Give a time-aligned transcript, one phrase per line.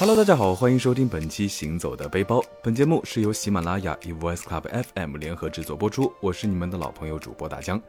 [0.00, 2.38] Hello，大家好，欢迎收听本期《行走的背包》。
[2.62, 4.62] 本节目是由喜马拉雅与 Voice Club
[4.94, 6.12] FM 联合制作播出。
[6.20, 7.82] 我是你们的老朋友主播大江，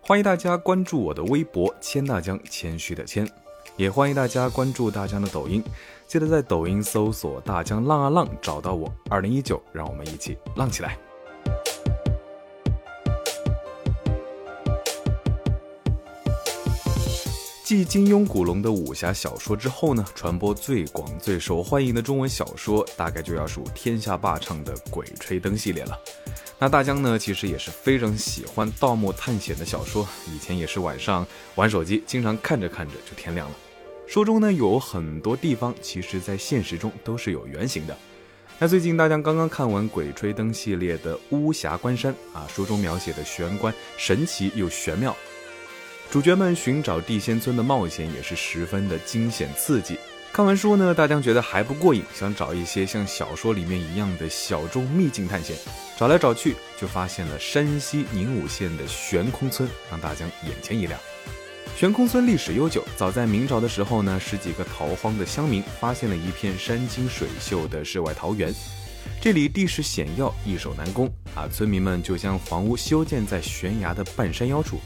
[0.00, 3.30] 欢迎大家关注我的微博“谦大江”，谦虚的谦，
[3.76, 5.62] 也欢迎大家关注大江的抖音。
[6.08, 8.92] 记得在抖音搜索“大江浪啊浪”，找到我。
[9.08, 10.98] 二零一九，让我们一起浪起来！
[17.74, 25.98] 继金庸、古龙的武侠小说之后呢，传播最广、最受欢迎的中文小说，大概就要数天下霸唱的《鬼吹灯》系列了。
[26.58, 33.56] 那大江呢，其实也是非常喜欢盗墓探险的小说，以前也是晚上玩手机，经常看着看着就天亮了。
[34.06, 37.96] 书中呢有很多地方，其实在现实中都是有原型的。
[38.58, 45.16] 那最近大江刚刚看完《鬼吹灯》系列的《巫峡关山》啊，书中描写的玄关神奇又玄妙。
[46.12, 49.98] 主角们寻找地仙村的冒险也是十分的惊险刺激。
[50.30, 55.56] 看完书呢，大江觉得还不过瘾，想找一些像小说里面一样的小众秘境探险。
[55.96, 61.00] 找来找去，就发现了山西宁武县的悬空村，让大江眼前一亮。
[61.74, 68.54] 悬空村历史悠久，早在明朝的时候呢，十几个逃荒的乡民发现了一片山清水秀的世外桃源。
[69.18, 74.78] 这里地势险要，易守难攻啊，村民们就将房屋修建在悬崖的半山腰处。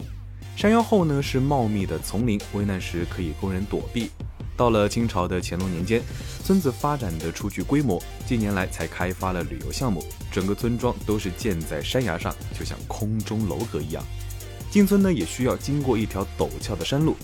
[0.57, 4.11] 山腰后呢是茂密的丛林，危难时可以供人躲避。
[4.57, 6.03] 到了清朝的乾隆年间，
[6.43, 14.03] 村子发展的初具规模，近年来才开发了旅游项目，整个村庄都是建在山崖上，就像空中楼阁一样。
[14.71, 17.15] 进村呢也需要经过一条陡峭的山路，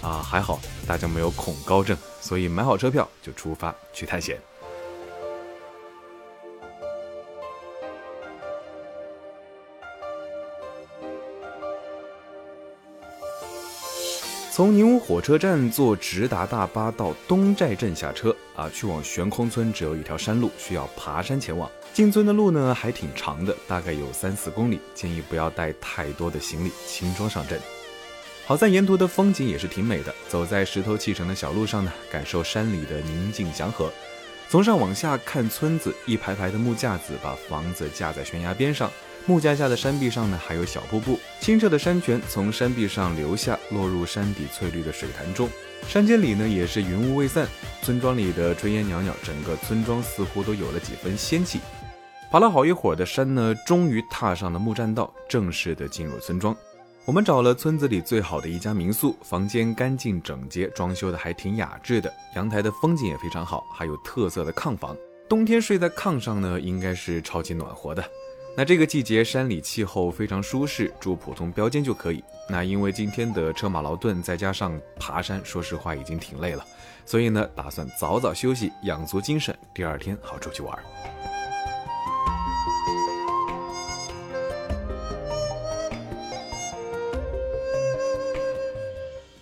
[0.00, 4.38] 啊，还好大家没有恐高症，所以买好车票就出发去探险。
[14.58, 21.70] 从宁武火车站坐直达大巴到东寨镇下车啊，去往悬空村只有一条山路，需要爬山前往。
[21.92, 27.56] 进村的路呢还挺长的，大概有三四公里，建议不要带太多的行李，轻装上阵。
[28.46, 33.92] 好在沿途的风景也是挺美的，走在石头砌成的小路上呢，感受山里的宁静祥和。
[34.48, 38.90] 从上往下看村子，一排排的木架子把房子架在悬崖边上。
[39.28, 45.46] 木架下的山壁上呢，还有小瀑布，清澈的山泉从山壁上流下，落入山底翠绿的水潭中。
[45.86, 47.46] 山间里呢，也是云雾未散。
[47.82, 51.60] 村庄里的炊烟袅袅，整个村庄似乎都有了几分仙气。
[52.30, 56.56] 爬了好一会儿的山呢，终于踏上了木栈道，正式的进入村庄。
[57.04, 64.96] 我们找了村子里最好的一家民宿，房间干净整洁，装修的还挺雅致的，阳台的风景也非常好，还有特色的炕房。
[65.28, 68.02] 冬天睡在炕上呢，应该是超级暖和的。
[68.58, 72.24] 那这个季节山里气候非常舒适，住普通标间就可以。
[72.48, 76.66] 那因为今天的车马劳顿，再加上爬山，说实话已经挺累了，
[77.06, 80.76] 所以呢，打算早早休息，养足精神，第二天好出去玩。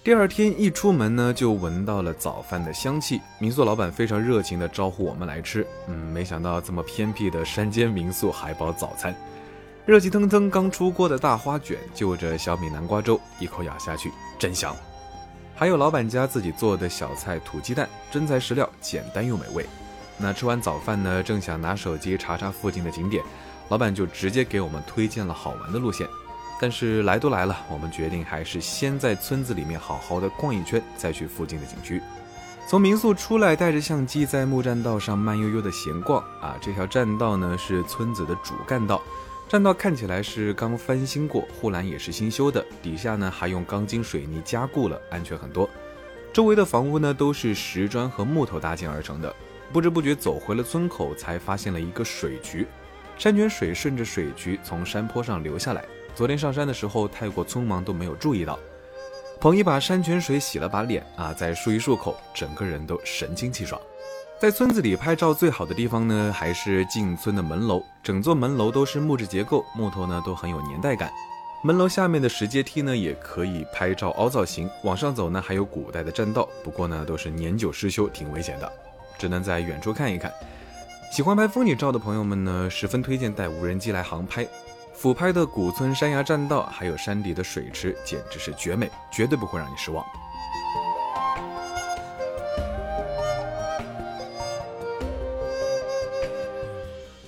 [0.07, 3.21] 第二天一出门呢，就闻到了早饭的香气。
[3.41, 5.67] 民宿老板非常热情地招呼我们来吃。
[5.89, 9.13] 嗯，没想到这么偏僻的山间民宿还包早餐，
[9.85, 14.77] 热气腾腾刚出锅的大花卷，就着小米南瓜粥，一口咬下去真香。
[15.57, 19.67] 还有老板家自己做的小菜土鸡蛋，真材实料，简单又美味。
[20.19, 23.25] 那吃完早饭呢，正想拿手机查查附近的景点，
[23.71, 26.07] 老板就直接给我们推荐了好玩的路线。
[26.61, 32.01] 但是来都来了，我们决定还是先在村子里面好好的逛一圈，再去附近的景区。
[32.69, 36.21] 从民宿出来，带着相机在木栈道上慢悠悠的闲逛。
[36.41, 39.01] 啊，这条栈道呢是村子的主干道，
[39.49, 45.69] 栈道看起来是刚翻新过，护栏也是新修的，底下呢还用钢筋水泥加固了，安全很多。
[46.33, 49.33] 周围的房屋呢都是石砖和木头搭建而成的。
[49.73, 52.67] 不知不觉走回了村口，才发现了一个水渠，
[53.17, 55.85] 山泉水顺着水渠从山坡上流下来。
[56.17, 58.59] 昨天上山的时候太过匆忙，都没有注意到。
[59.39, 63.79] 捧一把山泉水洗了把脸啊，再漱一漱口，整个人都神清气爽。
[64.41, 67.83] 在村子里拍照最好的地方呢，还是进村的门楼。
[68.03, 71.13] 整座门楼都是木质结构，木头呢都很有年代感。
[71.63, 74.71] 门楼下面的石阶梯呢，也可以拍照凹造型。
[74.85, 78.73] 往上走呢，还有古代的栈道，不过呢都是年久失修，挺危险的，
[79.19, 80.33] 只能在远处看一看。
[81.13, 84.47] 喜欢拍风景照的朋友们呢，十分推荐带无人机来航拍。
[84.97, 90.05] 俯拍的古村山崖栈道，还有山底的水池，简直是绝美，绝对不会让你失望。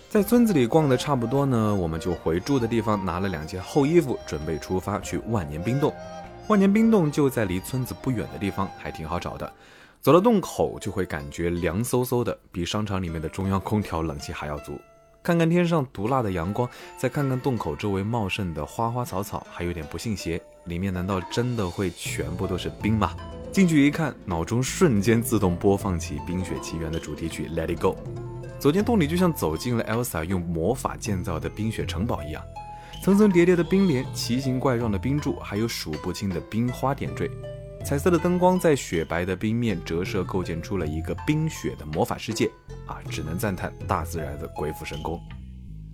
[0.08, 5.94] 在村子里逛的差不多呢，我们就回住的地方拿了两件厚衣服，准备出发去万年冰洞。
[6.48, 9.52] 万年冰洞就在离村子不远的地方，还挺好找的。
[10.00, 14.80] 走到洞口就会感觉凉飕飕的，比商场里面的中央空调冷气还要足。
[15.22, 23.14] 看看天上毒辣的阳光，再看看洞口周围茂盛的花花草草，还有点不信邪，里面难道真的会全部都是冰吗？
[23.52, 27.96] 进去一看，脑中瞬间自动播放起《冰雪奇缘》的主题曲《Let It Go》。
[28.58, 32.42] 走进洞里，就像走进了 Elsa 用魔法建造的冰雪城堡一样，
[33.02, 37.30] 层层叠叠的冰帘，奇形怪状的冰柱，还有数不清的冰花点缀。
[37.84, 42.50] 彩色的灯光在雪白的冰面折射，构建出了一个冰雪的魔法世界
[42.86, 42.98] 啊！
[43.08, 45.18] 只能赞叹大自然的鬼斧神工。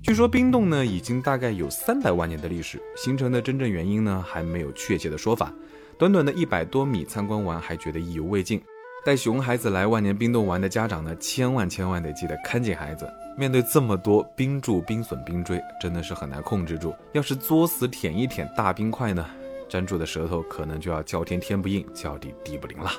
[0.02, 5.52] 据说冰洞呢，已经大概有三百万年的历史，形成的真正原因呢，还没有确切的说法。
[5.96, 8.60] 短短的一百多米参观完，还觉得意犹未尽。
[9.04, 13.08] 带熊孩子来万年冰洞玩的家长呢，千万千万得记得看紧孩子。
[13.38, 16.94] 面对这么多冰柱、冰笋、冰锥，真的是很难控制住。
[17.12, 19.26] 要是作死舔一舔大冰块呢？
[19.74, 22.92] 粘住的舌头可能就要叫天天不应，叫地地不灵了。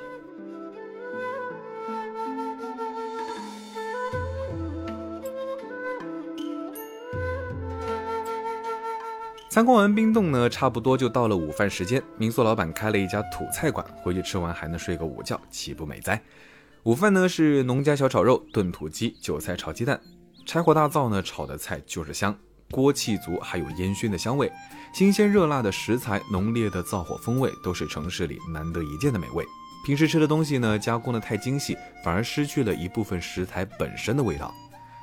[9.49, 12.03] 参观完冰洞呢，差不多就到了午饭时间。
[12.17, 16.21] 民宿老板开了一家土菜馆，回去吃完还能睡个午觉，岂不美哉？
[16.83, 19.97] 午饭呢是农家小炒肉、炖土鸡、韭菜炒鸡蛋，
[20.45, 22.37] 柴火大灶呢炒的菜就是香，
[22.71, 24.51] 锅气足，还有烟熏的香味。
[24.93, 29.45] 新鲜热辣的食材，浓烈的灶火风味，都是城市里难得一见的美味。
[29.85, 34.53] 平时吃的东西呢，加工的太精细，反而失去了一部分食材本身的味道。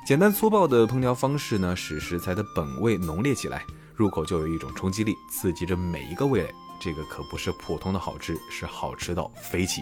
[0.05, 3.63] 简单粗暴的烹调方式呢，使食材的本味浓烈起来，
[3.95, 6.53] 入口就有一种冲击力，刺激着每一个味蕾。
[6.81, 9.81] 这个可不是普通的好吃，是好吃到飞起。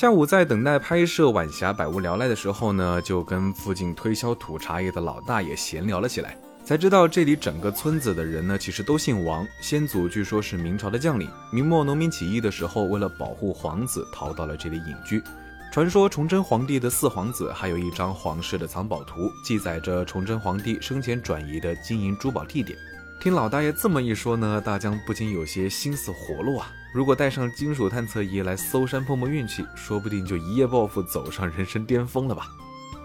[0.00, 15.22] 下午在等待拍摄晚霞百无聊赖的时候呢，就跟附近推销土茶叶的老大爷闲聊了起来，才知道这里整个村子的人呢，其实都姓王，先祖据说是明朝的将领，明末农民起义的时候，为了保护皇子，逃到了这里隐居。
[15.70, 22.78] 传说崇祯皇帝的四皇子还有一张皇室的藏宝图，记载着崇祯皇帝生前转移的金银珠宝地点。
[23.20, 26.72] 听老大爷这么一说呢，大江不禁有些心思活络啊。
[26.92, 32.48] 如果带上金属探测仪来搜山碰碰运气，说不定就一夜暴富，走上人生巅峰了吧？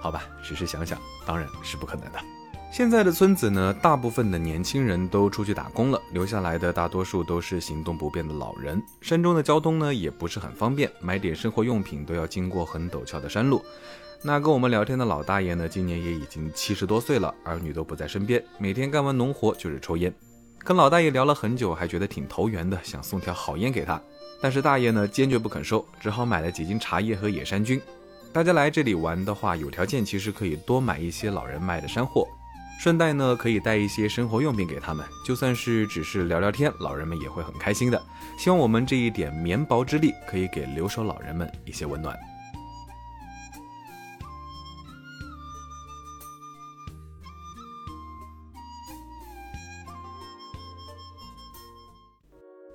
[0.02, 2.20] 好吧，只是想想，当然是不可能的。
[2.72, 8.82] 现在的村子呢，大部分的年轻人都出去打工了，留下来的大多数都是行动不便的老人。
[9.02, 13.64] 山中的交通呢，也不是很方便，买点生活用品都要经过很陡峭的山路。
[14.24, 20.12] 那跟我们聊天的老大爷呢，今年也已经七十多岁了，儿女都不在身边，每天干完农活就是抽烟。
[20.66, 24.02] 跟老大爷聊了很久，还觉得挺投缘的，想送条好烟给他。
[24.42, 27.80] 但是大爷呢，坚决不肯收，只好买了几斤茶叶和野山菌。
[28.34, 32.28] 大家来这里玩的话，有条件其实可以多买一些老人卖的山货，
[32.80, 38.02] 顺带呢可以带一些生活用品给他们，就算是只是聊聊天，老人们也会很开心的。
[38.36, 42.18] 希望我们这一点绵薄之力，可以给留守老人们一些温暖。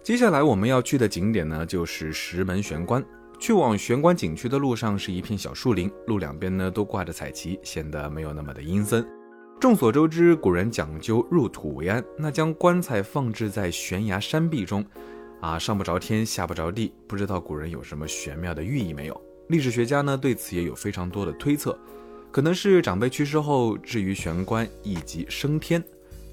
[0.03, 3.05] 接下来我们要去的景点呢，就是石门玄关。
[3.39, 9.07] 去往玄关景区的路上是一片小树林，路两边呢都挂着彩旗，显得没有那么的阴森。
[9.61, 14.85] 众所周知，古人讲究入土为安，那将棺材放置在悬崖山壁中，
[15.41, 19.21] 啊，上不着天，下不着地，不知道古人有什么玄妙的寓意没有？
[19.49, 21.79] 历史学家呢对此也有非常多的推测，
[22.31, 25.83] 可能是长辈去世后置于玄关，以及升天。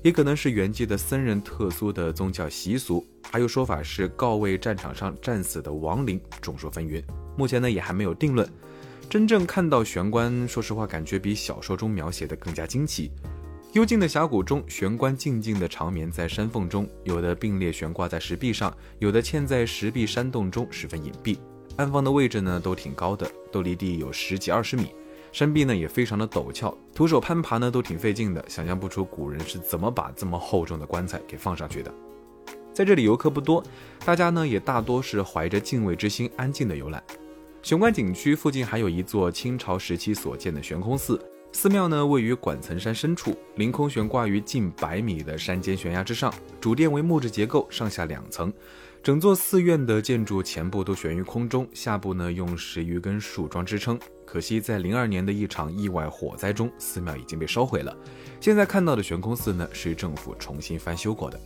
[0.04, 7.04] 也可能是原籍的僧人特殊的宗教习俗，还有说法是告慰战场上战死的亡灵，众说纷纭。
[7.36, 8.48] 目前呢也还没有定论。
[9.10, 13.12] 真正看到玄关，说实话感觉比小说中描写的更加惊奇。
[13.74, 21.38] 幽静的峡谷中，玄关静静的长眠在山缝中，有的并列悬挂在石壁上，有的嵌在石壁山洞中，十分隐蔽。
[21.76, 24.88] 安放的位置呢都挺高的，都离地有十几二十米。
[25.38, 31.94] 山壁呢也非常的陡峭，徒手攀爬呢都挺费劲的，想象不出古人是怎么把这么厚重的棺材给放上去的。
[32.74, 33.64] 在这里游客不多，
[34.04, 37.04] 大家呢也大多是怀着敬畏之心安静的游览。
[37.62, 48.52] 玄关景区附近还有一座清朝时期所建的悬空寺，寺庙呢位于管层山深处，凌空悬挂于近百米的山间悬崖之上，主殿为木质结构，上下两层。
[49.08, 53.98] 整座寺院的建筑前部都悬于空中，下部呢用十余根树桩支撑。
[54.26, 57.98] 可惜在零二年的一场意外火灾中，寺庙已经被烧毁了。
[58.42, 61.40] 现在看到的悬空寺呢，是政府重新翻修过的。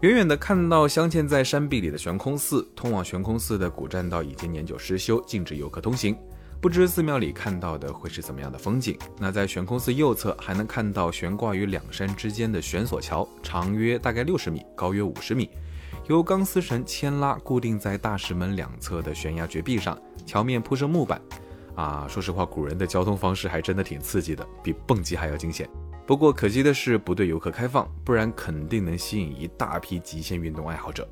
[0.00, 6.16] 远远的看到镶嵌在山壁里的悬空寺，通往悬空寺的古栈道已经年久失修，禁止游客通行。
[6.60, 8.98] 不知寺庙里看到的会是怎么样的风景？
[9.20, 15.48] 那在悬空寺右侧还能看到悬挂于两山之间的悬索桥，长约大概六十米，高约五十米。
[16.06, 21.20] 由钢丝绳牵拉固定在大石门两侧的悬崖绝壁上，桥面铺设木板。
[21.74, 25.68] 啊，说实话，古人的交通方式还真的挺刺激的，比蹦极还要惊险。
[26.06, 31.08] 不过可惜的是不对游客开放，不然肯定能吸引一大批极限运动爱好者。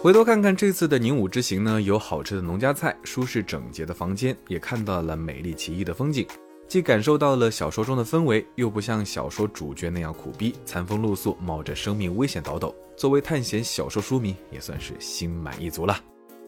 [0.00, 6.26] 回头看看这次的宁武之行呢，有好吃的农家菜，舒适整洁的房间，也看到了美丽奇异的风景，
[6.72, 12.74] 既感受到了小说中的氛围，又不像小说主角那样苦逼、餐风露宿、冒着生命危险倒斗。
[12.96, 15.94] 作为探险小说书迷，也算是心满意足了。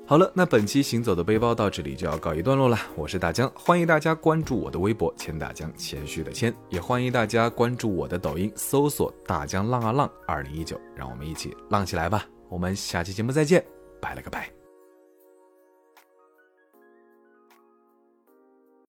[0.07, 2.79] 好了，那本期行走的背包到这里就要告一段落了。
[2.97, 12.25] 我是大江，欢迎大家关注我的微博“千大江”，谦虚的谦，也欢迎大家关注我的抖音，搜索“大江浪啊浪二零一九”，让我们一起浪起来吧。
[12.49, 13.63] 我们下期节目再见，
[14.01, 14.64] 拜了个拜。